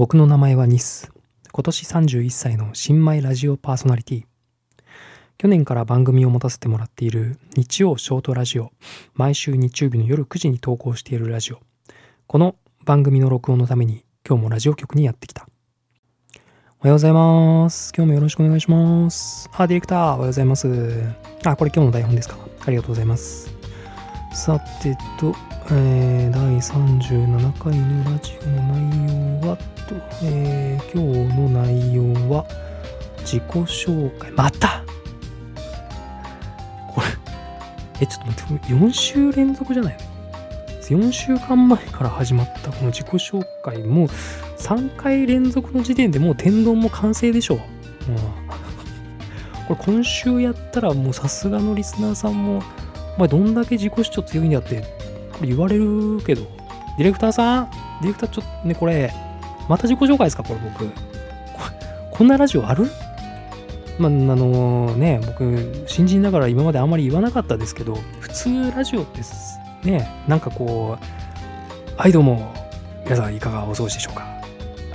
[0.00, 1.12] 僕の名前はニス。
[1.52, 4.24] 今年31歳の新米ラジオパーソナリティ。
[5.36, 8.70] 去年から番組を持たせてもらっている日曜ショートラジオ。
[9.12, 11.58] 毎週日曜日の夜9時に投稿しているラジオ。
[12.26, 15.46] この番組の録音のために今日もラジオ局にやってきた。
[16.78, 17.92] おはようございます。
[17.94, 19.50] 今日もよろしくお願いします。
[19.52, 20.66] あ、ディレクター、おはようございます。
[21.44, 22.38] あ、これ今日の台本ですか。
[22.64, 23.59] ありがとうございます。
[24.32, 25.34] さてと、
[25.72, 29.56] えー、第37回のラジオの内容は
[29.88, 32.46] と、えー、今日の内容は
[33.18, 34.30] 自己紹介。
[34.30, 34.84] また
[36.94, 37.06] これ、
[38.00, 39.96] え、ちょっと待って、4週連続じゃない
[40.90, 44.06] の ?4 週間前から始まったこの自己紹介も
[44.58, 47.54] 3回連続の時点でもう天丼も完成でしょ。
[47.54, 48.16] うん、
[49.66, 52.62] これ今週やったらもうさすがのリスナーさんも、
[53.20, 54.80] お前どんだけ自己主張強いんだって、
[55.32, 56.40] これ言われるけど、
[56.96, 57.70] ディレクターさん
[58.00, 59.12] ディレクターちょっとね、これ、
[59.68, 60.42] また自己紹介ですか？
[60.42, 60.90] これ僕。
[62.10, 62.86] こんなラジオある？
[63.98, 69.20] まあ、あのね、僕、新人だから今まであんまり言わなかったですけど、普通ラジオって
[69.86, 72.54] ね、なんかこう、はいどうも、
[73.04, 74.24] 皆さんいかがお過ごしでしょうか？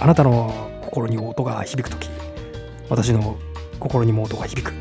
[0.00, 2.08] あなたの心に音が響くとき、
[2.88, 3.36] 私の
[3.78, 4.72] 心にも音が響く。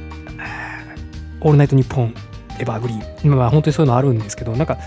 [1.41, 2.15] オールナイトニッポン、
[2.59, 3.35] エバーグリーン。
[3.35, 4.77] まあ本当にそういうのあるんですけど、なんか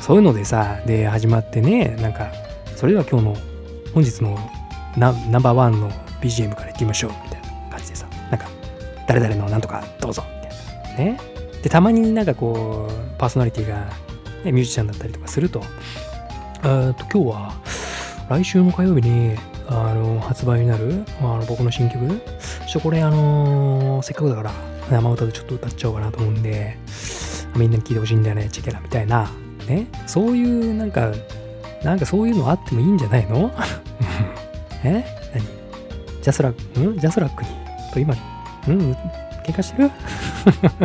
[0.00, 2.30] そういうのでさ、で始まってね、なんか、
[2.76, 3.36] それでは今日の
[3.94, 4.38] 本日の
[4.96, 8.48] ナナンバーワンの BGM からいってみましょうみたいな感じでさ、なんか、
[9.06, 11.12] 誰々のなんとかどうぞみたいな。
[11.12, 11.20] ね。
[11.62, 13.86] で、たまになんかこう、パーソナリティが、
[14.44, 15.62] ね、ミュージシャンだったりとかすると、
[16.64, 17.52] えっと、今日は、
[18.28, 19.36] 来週の火曜日に、
[19.68, 24.52] あの、発売になる、あの僕の新曲、ちょっとこれ、あのせっかくだから、
[24.90, 26.76] 生歌でちょっと歌っちゃおうかなと思うんで、
[27.56, 29.30] みんなに聴いてほしいんだよね、チェケラみたいな、
[29.68, 29.86] ね？
[30.06, 31.12] そういう、なんか、
[31.82, 33.52] なんかそういうのあってもいいんじゃないの？
[34.84, 35.04] え？
[35.34, 35.44] 何？
[36.22, 36.98] JASRAC、ん？
[36.98, 37.50] JASRACに、
[37.92, 38.14] と今、
[38.68, 38.92] うん？
[39.44, 39.90] 喧嘩してる？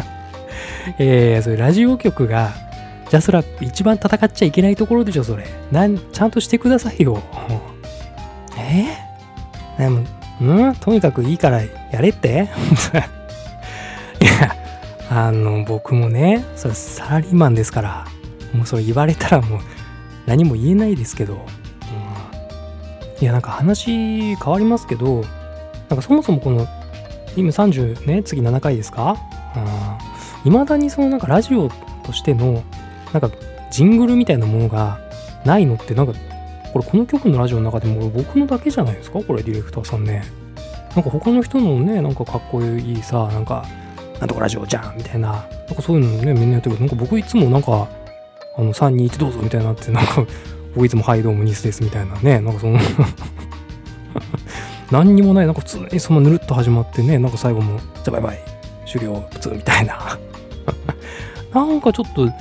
[1.00, 2.52] えー、それラジオ局が、
[3.10, 5.46] JASRAC一番戦っちゃいけないところでしょ、それ。
[5.72, 7.22] なん、ちゃんとしてくださいよ。
[8.58, 8.86] え？
[9.78, 10.04] ー、でも、
[10.42, 10.76] うん？
[10.76, 12.50] とにかくいいからやれって？
[14.22, 14.56] いや、
[15.10, 18.06] あの、僕もね、それサラリーマンですから、
[18.54, 19.60] もうそれ言われたらもう
[20.28, 21.40] 何も言えないですけど、うん、
[23.22, 25.24] いや、なんか話変わりますけど、
[25.90, 26.68] なんかそもそもこの、
[27.36, 29.18] 今30ね、次7回ですか？
[30.46, 31.70] いまだにそのなんかラジオ
[32.04, 32.64] としての、
[33.12, 33.32] なんか
[33.72, 35.00] ジングルみたいなものが
[35.44, 36.14] ないのって、なんか、
[36.72, 39.24] これこの曲のラジオの中でも僕のだけじゃないですか？
[39.24, 40.24] これディレクターさんね。
[40.96, 43.66] なんか他の人のね、なんかかっこいいさ、なんか、
[44.20, 47.88] なんとかラジオじゃんみたいな、なんかそういうのね、みんなやってるけど、なんか僕いつもなんか、
[48.58, 50.26] あの、3、2、1どうぞみたいになって、なんか、
[50.76, 52.78] 僕いつもはいどうもニスですみたいなね、なんかその
[54.92, 58.40] 何にもない、なんか普通にそのぬるっと始まってね、なんか最後も、じゃバイバイ、
[58.86, 60.18] 終了、普通みたいな。
[61.54, 62.34] なんかちょっと、な、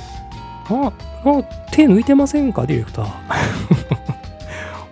[1.24, 3.08] な手抜いてませんか、ディレクター。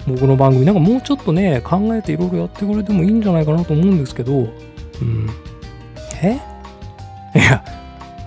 [0.07, 5.29] 僕の番組、なんかもうちょっとね、考えていろいろやってくれてもいいんじゃないかなと思うんですけど、うん。
[6.23, 6.39] え？
[7.37, 7.65] いや、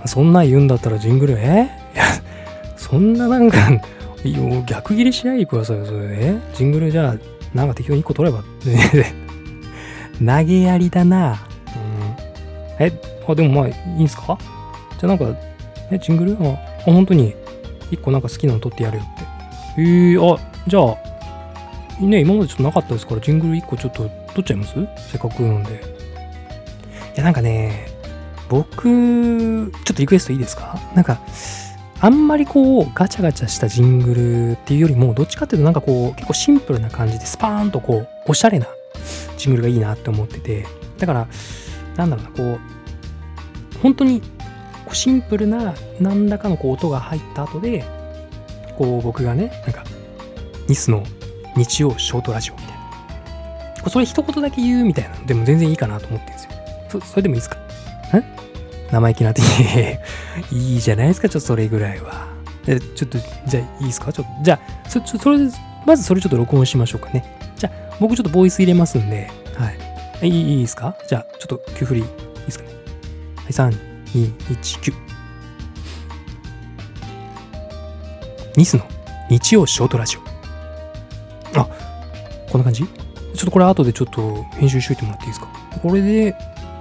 [0.05, 1.69] そんな言うんだったらジングル、え？
[1.95, 2.05] いや、
[2.77, 3.57] そんななんか、
[4.65, 6.41] 逆切れしないでくださいよ、それね。
[6.53, 7.15] ジングルじゃあ、
[7.53, 8.43] なんか適当に1個取れば。
[10.41, 11.39] 投げやりだな。
[12.77, 12.85] うん。
[12.85, 12.91] え、
[13.27, 14.37] あ、でもまあいいんすか？
[14.99, 15.25] じゃあなんか、
[15.91, 16.37] え、ジングル？
[16.41, 16.49] あ、
[16.87, 17.33] あ本当に、
[17.91, 19.23] 1個なんか好きなの取ってやるよって。
[19.77, 20.97] えー、あ、じゃあ、
[22.03, 24.73] ね、今までちょっとなかったですから、ジングル1個ちょっと取っちゃいます？
[25.11, 25.71] せっかくなんで。
[25.73, 25.77] い
[27.17, 27.87] や、なんかね、
[28.49, 30.79] 僕、ちょっとリクエストいいですか？
[30.95, 31.19] なんか、
[32.01, 38.67] あんまりこう、ガチャガチャしたジングルっていうよりも、どっちかっていうとなんかこう、結構シンプルな感じで、スパーンとこう、おしゃれな
[39.37, 40.65] ジングルがいいなって思ってて、
[40.97, 41.27] だから、
[41.95, 44.21] なんだろうな、こう、本当に
[44.91, 47.83] シンプルな何らかのこう音が入った後で、
[48.77, 49.83] こう僕がね、なんか、
[50.67, 51.03] ニスの
[51.55, 52.67] 日曜ショートラジオみたい
[53.83, 53.89] な。
[53.89, 56.51] それ一言だけ言うみたいなのでも全然いいかなと思ってるんですよ。
[56.89, 57.57] そそれでもいいですか？
[58.91, 59.41] 生意気なって、
[60.51, 62.27] いいじゃないですか、ちょっとそれぐらいは。
[62.67, 63.17] えちょっと、
[63.47, 64.11] じゃあいいですか？
[64.11, 65.51] ちょっと、じゃあ、そ、それで、
[65.85, 67.37] まずそれちょっと録音しましょうかね。
[67.57, 69.71] じゃあ、僕ちょっとボイス入れますんで、は
[70.21, 70.27] い。
[70.27, 70.95] いいいいですか？
[71.07, 72.07] じゃあ、ちょっと、急振り、いい
[72.45, 72.71] ですかね？
[73.37, 73.77] はい、3、
[74.13, 74.93] 2、1、9。
[78.57, 78.85] ニスの？
[79.29, 81.59] 日曜ショートラジオ。
[81.59, 81.67] あ、
[82.51, 82.83] こんな感じ？
[82.83, 82.89] ちょ
[83.43, 85.47] っとこれ後でちょっと編集しといてもらっていいですか？
[85.81, 86.35] これで、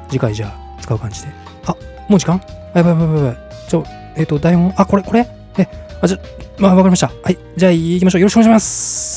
[0.08, 1.28] 次回じゃあ使う感じで。
[1.66, 1.76] あ、
[2.08, 2.40] もう時間？
[2.74, 3.68] やばいやばいやばいやばい。
[3.68, 3.84] ちょ、
[4.16, 5.28] えっ、と、台本、あ、これ、これ？
[5.58, 5.68] え、
[6.00, 6.18] あ、じゃ、
[6.58, 7.08] まあ、わかりました。
[7.22, 7.38] はい。
[7.56, 8.20] じゃあ、行きましょう。
[8.22, 9.07] よろしくお願いします。